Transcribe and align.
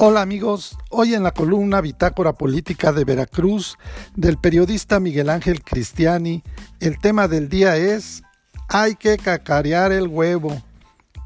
Hola 0.00 0.22
amigos, 0.22 0.78
hoy 0.90 1.14
en 1.14 1.24
la 1.24 1.32
columna 1.32 1.80
Bitácora 1.80 2.32
Política 2.32 2.92
de 2.92 3.04
Veracruz 3.04 3.76
del 4.14 4.38
periodista 4.38 5.00
Miguel 5.00 5.28
Ángel 5.28 5.64
Cristiani, 5.64 6.44
el 6.78 7.00
tema 7.00 7.26
del 7.26 7.48
día 7.48 7.76
es 7.76 8.22
Hay 8.68 8.94
que 8.94 9.16
cacarear 9.16 9.90
el 9.90 10.06
huevo. 10.06 10.62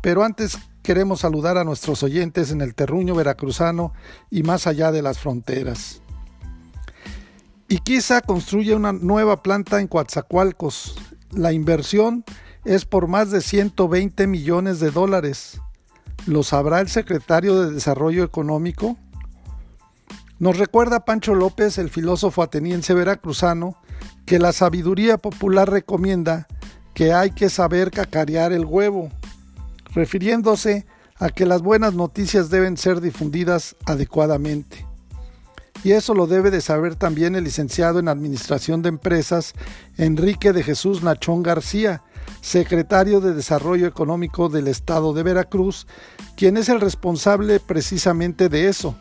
Pero 0.01 0.25
antes 0.25 0.57
queremos 0.83 1.21
saludar 1.21 1.59
a 1.59 1.65
nuestros 1.65 2.03
oyentes 2.03 2.51
en 2.51 2.63
el 2.63 2.75
terruño 2.75 3.15
veracruzano 3.15 3.93
y 4.31 4.43
más 4.43 4.67
allá 4.67 4.91
de 4.91 5.03
las 5.03 5.19
fronteras. 5.19 6.01
Iquiza 7.69 8.23
construye 8.23 8.75
una 8.75 8.93
nueva 8.93 9.43
planta 9.43 9.83
en 9.83 9.87
Coatzacoalcos. 9.87 10.97
La 11.31 11.53
inversión 11.53 12.25
es 12.65 12.87
por 12.87 13.07
más 13.07 13.31
de 13.31 13.43
120 13.43 14.27
millones 14.27 14.81
de 14.81 14.91
dólares. 14.91 15.61
¿Lo 16.27 16.45
sabrá 16.45 16.81
el 16.81 16.89
secretario 16.89 17.61
de 17.61 17.73
Desarrollo 17.73 18.23
Económico? 18.23 18.97
Nos 20.39 20.57
recuerda 20.57 21.05
Pancho 21.05 21.35
López, 21.35 21.79
el 21.79 21.91
filósofo 21.91 22.43
ateniense 22.43 22.95
veracruzano, 22.95 23.77
que 24.25 24.39
la 24.39 24.53
sabiduría 24.53 25.19
popular 25.19 25.71
recomienda 25.71 26.47
que 26.95 27.13
hay 27.13 27.33
que 27.33 27.49
saber 27.49 27.91
cacarear 27.91 28.53
el 28.53 28.65
huevo, 28.65 29.09
refiriéndose 29.95 30.87
a 31.17 31.29
que 31.29 31.47
las 31.47 31.61
buenas 31.63 31.95
noticias 31.95 32.51
deben 32.51 32.77
ser 32.77 33.01
difundidas 33.01 33.77
adecuadamente. 33.85 34.87
Y 35.85 35.93
eso 35.93 36.15
lo 36.15 36.27
debe 36.27 36.51
de 36.51 36.61
saber 36.61 36.95
también 36.95 37.35
el 37.35 37.45
licenciado 37.45 37.99
en 37.99 38.09
Administración 38.09 38.83
de 38.83 38.89
Empresas 38.89 39.55
Enrique 39.97 40.53
de 40.53 40.63
Jesús 40.63 41.03
Nachón 41.03 41.43
García, 41.43 42.03
secretario 42.41 43.21
de 43.21 43.35
Desarrollo 43.35 43.89
Económico 43.89 44.49
del 44.49 44.69
Estado 44.69 45.13
de 45.13 45.25
Veracruz, 45.25 45.89
quien 46.37 46.57
es 46.57 46.69
el 46.69 46.81
responsable 46.81 47.59
precisamente 47.59 48.49
de 48.49 48.69
eso, 48.69 48.95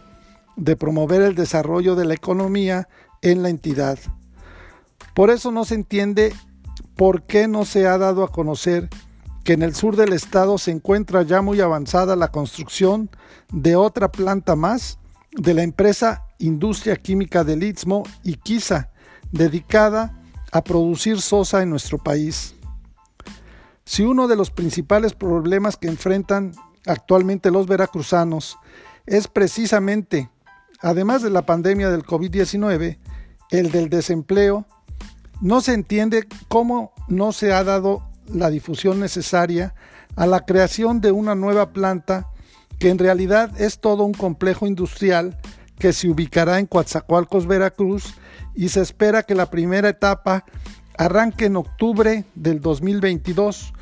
de 0.56 0.76
promover 0.76 1.22
el 1.22 1.36
desarrollo 1.36 1.96
de 1.96 2.06
la 2.06 2.16
economía 2.16 2.88
en 3.22 3.44
la 3.44 3.50
entidad. 3.50 4.00
Por 5.14 5.30
eso 5.30 5.52
no 5.52 5.66
se 5.66 5.76
entiende 5.76 6.34
por 6.96 7.24
qué 7.24 7.48
no 7.48 7.66
se 7.66 7.86
ha 7.86 7.98
dado 8.00 8.24
a 8.24 8.32
conocer 8.32 8.90
que 9.44 9.54
en 9.54 9.62
el 9.62 9.76
sur 9.76 9.96
del 9.96 10.14
estado 10.14 10.58
se 10.58 10.72
encuentra 10.72 11.24
ya 11.24 11.42
muy 11.42 11.62
avanzada 11.62 12.16
la 12.16 12.30
construcción 12.30 13.10
de 13.52 13.76
otra 13.76 14.12
planta 14.12 14.56
más 14.56 15.00
de 15.32 15.54
la 15.54 15.64
empresa 15.64 16.24
Industria 16.42 16.96
Química 16.96 17.44
del 17.44 17.64
Istmo 17.64 18.04
y 18.24 18.36
Quisa, 18.36 18.92
dedicada 19.32 20.20
a 20.52 20.64
producir 20.64 21.22
sosa 21.22 21.62
en 21.62 21.70
nuestro 21.70 21.98
país. 21.98 22.56
Si 23.86 24.04
uno 24.04 24.28
de 24.28 24.36
los 24.36 24.52
principales 24.52 25.14
problemas 25.14 25.78
que 25.78 25.88
enfrentan 25.88 26.52
actualmente 26.86 27.52
los 27.52 27.68
veracruzanos 27.68 28.58
es 29.06 29.28
precisamente, 29.28 30.30
además 30.82 31.22
de 31.22 31.30
la 31.30 31.46
pandemia 31.46 31.90
del 31.90 32.04
COVID-19, 32.04 32.98
el 33.52 33.72
del 33.72 33.90
desempleo, 33.90 34.66
no 35.42 35.62
se 35.62 35.74
entiende 35.74 36.28
cómo 36.48 36.94
no 37.08 37.32
se 37.32 37.52
ha 37.54 37.64
dado 37.64 38.08
la 38.28 38.50
difusión 38.50 39.00
necesaria 39.00 39.74
a 40.16 40.26
la 40.26 40.46
creación 40.46 41.02
de 41.02 41.12
una 41.12 41.36
nueva 41.36 41.74
planta 41.74 42.30
que 42.80 42.90
en 42.90 42.98
realidad 42.98 43.60
es 43.60 43.80
todo 43.80 44.04
un 44.04 44.14
complejo 44.14 44.68
industrial 44.68 45.38
que 45.82 45.94
se 45.94 46.08
ubicará 46.08 46.60
en 46.60 46.68
Coatzacoalcos, 46.68 47.48
Veracruz, 47.48 48.14
y 48.54 48.70
se 48.70 48.82
espera 48.82 49.24
que 49.24 49.34
la 49.34 49.50
primera 49.50 49.90
etapa 49.90 50.46
arranque 50.96 51.46
en 51.46 51.56
octubre 51.56 52.24
del 52.36 52.62
2022 52.62 53.74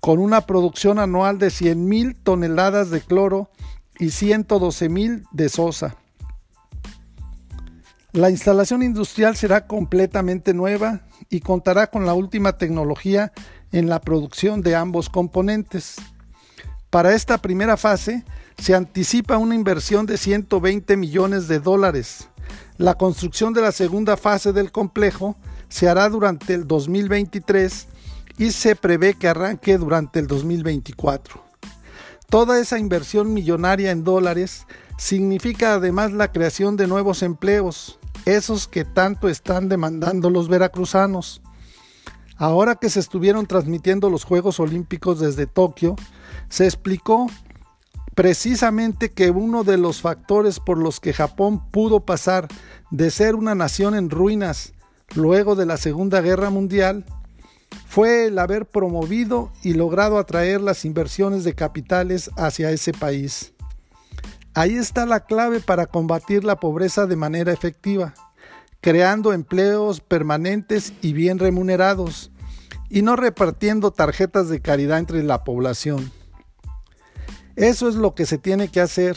con 0.00 0.18
una 0.18 0.42
producción 0.42 0.98
anual 0.98 1.38
de 1.38 1.46
100.000 1.46 2.14
toneladas 2.22 2.90
de 2.90 3.00
cloro 3.00 3.50
y 3.98 4.08
112.000 4.08 5.26
de 5.32 5.48
sosa. 5.48 5.96
La 8.12 8.28
instalación 8.28 8.82
industrial 8.82 9.34
será 9.34 9.66
completamente 9.66 10.52
nueva 10.52 11.06
y 11.30 11.40
contará 11.40 11.86
con 11.86 12.04
la 12.04 12.12
última 12.12 12.58
tecnología 12.58 13.32
en 13.72 13.88
la 13.88 14.02
producción 14.02 14.60
de 14.60 14.76
ambos 14.76 15.08
componentes. 15.08 15.96
Para 16.90 17.14
esta 17.14 17.38
primera 17.38 17.78
fase 17.78 18.26
se 18.58 18.74
anticipa 18.74 19.36
una 19.36 19.54
inversión 19.54 20.06
de 20.06 20.16
120 20.16 20.96
millones 20.96 21.48
de 21.48 21.60
dólares. 21.60 22.28
La 22.78 22.94
construcción 22.94 23.52
de 23.52 23.62
la 23.62 23.72
segunda 23.72 24.16
fase 24.16 24.52
del 24.52 24.72
complejo 24.72 25.36
se 25.68 25.88
hará 25.88 26.08
durante 26.08 26.54
el 26.54 26.66
2023 26.66 27.88
y 28.38 28.50
se 28.50 28.76
prevé 28.76 29.14
que 29.14 29.28
arranque 29.28 29.78
durante 29.78 30.18
el 30.18 30.26
2024. 30.26 31.42
Toda 32.28 32.58
esa 32.58 32.78
inversión 32.78 33.32
millonaria 33.32 33.90
en 33.90 34.04
dólares 34.04 34.66
significa 34.98 35.74
además 35.74 36.12
la 36.12 36.32
creación 36.32 36.76
de 36.76 36.86
nuevos 36.86 37.22
empleos, 37.22 37.98
esos 38.24 38.66
que 38.66 38.84
tanto 38.84 39.28
están 39.28 39.68
demandando 39.68 40.28
los 40.30 40.48
veracruzanos. 40.48 41.40
Ahora 42.36 42.74
que 42.74 42.90
se 42.90 43.00
estuvieron 43.00 43.46
transmitiendo 43.46 44.10
los 44.10 44.24
Juegos 44.24 44.60
Olímpicos 44.60 45.20
desde 45.20 45.46
Tokio, 45.46 45.96
se 46.48 46.64
explicó 46.64 47.28
precisamente 48.16 49.10
que 49.10 49.30
uno 49.30 49.62
de 49.62 49.76
los 49.76 50.00
factores 50.00 50.58
por 50.58 50.78
los 50.78 51.00
que 51.00 51.12
Japón 51.12 51.70
pudo 51.70 52.00
pasar 52.00 52.48
de 52.90 53.10
ser 53.10 53.34
una 53.34 53.54
nación 53.54 53.94
en 53.94 54.08
ruinas 54.08 54.72
luego 55.14 55.54
de 55.54 55.66
la 55.66 55.76
Segunda 55.76 56.22
Guerra 56.22 56.48
Mundial 56.48 57.04
fue 57.86 58.24
el 58.26 58.38
haber 58.38 58.64
promovido 58.64 59.52
y 59.62 59.74
logrado 59.74 60.18
atraer 60.18 60.62
las 60.62 60.86
inversiones 60.86 61.44
de 61.44 61.54
capitales 61.54 62.30
hacia 62.36 62.70
ese 62.70 62.92
país. 62.92 63.52
Ahí 64.54 64.76
está 64.76 65.04
la 65.04 65.20
clave 65.26 65.60
para 65.60 65.84
combatir 65.84 66.42
la 66.42 66.56
pobreza 66.56 67.04
de 67.04 67.16
manera 67.16 67.52
efectiva, 67.52 68.14
creando 68.80 69.34
empleos 69.34 70.00
permanentes 70.00 70.94
y 71.02 71.12
bien 71.12 71.38
remunerados, 71.38 72.30
y 72.88 73.02
no 73.02 73.14
repartiendo 73.14 73.90
tarjetas 73.90 74.48
de 74.48 74.62
caridad 74.62 74.98
entre 74.98 75.22
la 75.22 75.44
población. 75.44 76.10
Eso 77.56 77.88
es 77.88 77.94
lo 77.94 78.14
que 78.14 78.26
se 78.26 78.36
tiene 78.36 78.68
que 78.68 78.80
hacer, 78.80 79.16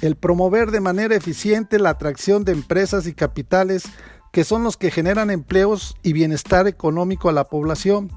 el 0.00 0.16
promover 0.16 0.70
de 0.70 0.80
manera 0.80 1.14
eficiente 1.14 1.78
la 1.78 1.90
atracción 1.90 2.44
de 2.44 2.52
empresas 2.52 3.06
y 3.06 3.12
capitales 3.12 3.84
que 4.32 4.44
son 4.44 4.62
los 4.62 4.76
que 4.76 4.90
generan 4.90 5.30
empleos 5.30 5.96
y 6.02 6.12
bienestar 6.12 6.66
económico 6.66 7.28
a 7.28 7.32
la 7.32 7.44
población. 7.44 8.10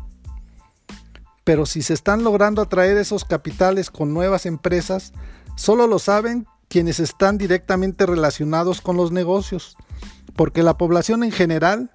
Pero 1.44 1.66
si 1.66 1.82
se 1.82 1.94
están 1.94 2.24
logrando 2.24 2.62
atraer 2.62 2.98
esos 2.98 3.26
capitales 3.26 3.90
con 3.90 4.14
nuevas 4.14 4.46
empresas, 4.46 5.12
solo 5.56 5.88
lo 5.88 6.00
saben 6.00 6.48
quienes 6.70 7.00
están 7.00 7.38
directamente 7.38 8.06
relacionados 8.06 8.80
con 8.80 8.96
los 8.96 9.12
negocios, 9.12 9.76
porque 10.36 10.64
la 10.64 10.78
población 10.78 11.24
en 11.24 11.32
general 11.32 11.92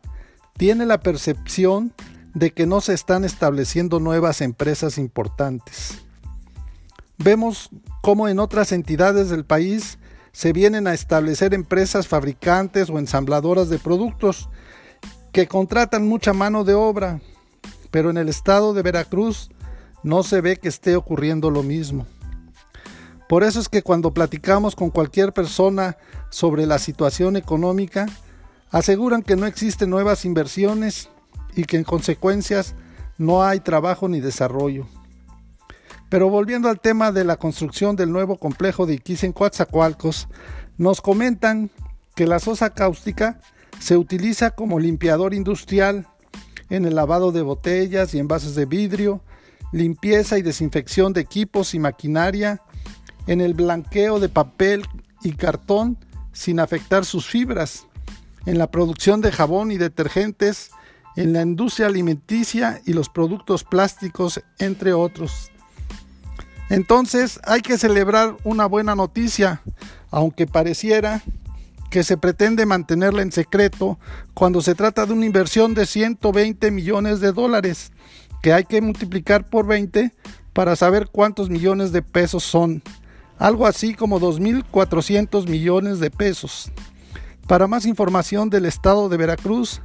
tiene 0.57 0.85
la 0.85 1.01
percepción 1.01 1.95
de 2.35 2.53
que 2.53 2.67
no 2.67 2.81
se 2.81 2.93
están 2.93 3.25
estableciendo 3.25 4.01
nuevas 4.01 4.41
empresas 4.43 4.99
importantes. 4.99 6.08
Vemos 7.19 7.71
cómo 8.01 8.29
en 8.29 8.39
otras 8.39 8.71
entidades 8.71 9.29
del 9.29 9.45
país 9.45 9.99
se 10.31 10.53
vienen 10.53 10.87
a 10.87 10.95
establecer 10.95 11.53
empresas 11.53 12.07
fabricantes 12.07 12.91
o 12.91 12.99
ensambladoras 12.99 13.69
de 13.69 13.81
productos 13.81 14.49
que 15.33 15.49
contratan 15.49 16.07
mucha 16.07 16.33
mano 16.33 16.63
de 16.63 16.75
obra, 16.75 17.21
pero 17.91 18.11
en 18.11 18.19
el 18.19 18.29
estado 18.29 18.73
de 18.73 18.83
Veracruz 18.83 19.51
no 20.05 20.23
se 20.23 20.41
ve 20.41 20.59
que 20.59 20.69
esté 20.69 20.95
ocurriendo 20.95 21.51
lo 21.51 21.65
mismo. 21.65 22.07
Por 23.29 23.43
eso 23.43 23.59
es 23.59 23.69
que 23.69 23.83
cuando 23.83 24.15
platicamos 24.15 24.77
con 24.77 24.91
cualquier 24.91 25.33
persona 25.33 25.97
sobre 26.31 26.67
la 26.67 26.79
situación 26.79 27.37
económica, 27.37 28.07
aseguran 28.71 29.23
que 29.23 29.37
no 29.37 29.47
existen 29.47 29.91
nuevas 29.91 30.25
inversiones 30.25 31.09
y 31.57 31.65
que 31.65 31.79
en 31.79 31.85
consecuencias 31.85 32.77
no 33.19 33.43
hay 33.43 33.59
trabajo 33.59 34.09
ni 34.09 34.21
desarrollo. 34.21 34.87
Pero 36.09 36.31
volviendo 36.31 36.69
al 36.69 36.81
tema 36.81 37.13
de 37.13 37.25
la 37.25 37.37
construcción 37.37 37.97
del 37.97 38.13
nuevo 38.13 38.37
complejo 38.37 38.87
de 38.87 38.95
Iquiz 38.95 39.25
en 39.25 39.33
Coatzacoalcos, 39.33 40.29
nos 40.79 41.01
comentan 41.01 41.71
que 42.15 42.27
la 42.27 42.39
sosa 42.39 42.71
cáustica 42.71 43.41
se 43.79 43.97
utiliza 43.97 44.51
como 44.51 44.81
limpiador 44.81 45.35
industrial 45.35 46.07
en 46.71 46.85
el 46.85 46.95
lavado 46.95 47.33
de 47.33 47.43
botellas 47.43 48.15
y 48.15 48.19
envases 48.19 48.55
de 48.55 48.67
vidrio, 48.67 49.23
limpieza 49.73 50.39
y 50.39 50.43
desinfección 50.43 51.13
de 51.13 51.21
equipos 51.21 51.75
y 51.75 51.79
maquinaria, 51.79 52.63
en 53.27 53.41
el 53.41 53.55
blanqueo 53.55 54.19
de 54.19 54.29
papel 54.29 54.85
y 55.23 55.33
cartón 55.33 55.99
sin 56.33 56.61
afectar 56.61 57.05
sus 57.05 57.27
fibras, 57.27 57.87
en 58.47 58.59
la 58.59 58.71
producción 58.71 59.21
de 59.21 59.33
jabón 59.33 59.71
y 59.71 59.77
detergentes, 59.77 60.71
en 61.17 61.33
la 61.33 61.43
industria 61.43 61.89
alimenticia 61.89 62.81
y 62.87 62.95
los 62.95 63.09
productos 63.09 63.65
plásticos, 63.65 64.41
entre 64.59 64.93
otros. 64.95 65.51
Entonces 66.71 67.41
hay 67.45 67.61
que 67.61 67.79
celebrar 67.79 68.37
una 68.45 68.67
buena 68.67 68.95
noticia, 68.95 69.63
aunque 70.11 70.47
pareciera 70.47 71.23
que 71.91 72.05
se 72.05 72.17
pretende 72.17 72.67
mantenerla 72.67 73.23
en 73.23 73.33
secreto 73.33 73.99
cuando 74.35 74.61
se 74.61 74.75
trata 74.75 75.07
de 75.07 75.15
una 75.15 75.27
inversión 75.27 75.75
de 75.75 75.87
120 75.87 76.71
millones 76.71 77.21
de 77.21 77.33
dólares, 77.33 77.93
que 78.43 78.53
hay 78.53 78.65
que 78.65 78.81
multiplicar 78.83 79.49
por 79.49 79.67
20 79.67 80.13
para 80.53 80.77
saber 80.77 81.09
cuántos 81.11 81.49
millones 81.51 81.93
de 81.93 82.03
pesos 82.03 82.45
son. 82.45 82.83
algo 83.39 83.69
así 83.69 83.95
como 83.95 84.21
2.400 84.21 85.47
millones 85.49 86.01
de 86.01 86.11
pesos. 86.11 86.73
Para 87.47 87.69
más 87.69 87.87
información 87.87 88.51
del 88.51 88.67
estado 88.67 89.09
de 89.09 89.17
Veracruz, 89.17 89.81